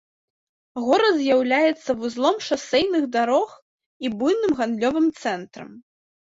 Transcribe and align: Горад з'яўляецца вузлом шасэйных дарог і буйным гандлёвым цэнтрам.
Горад 0.85 1.15
з'яўляецца 1.19 1.89
вузлом 1.99 2.39
шасэйных 2.47 3.03
дарог 3.17 3.47
і 4.07 4.13
буйным 4.23 4.57
гандлёвым 4.63 5.07
цэнтрам. 5.21 5.71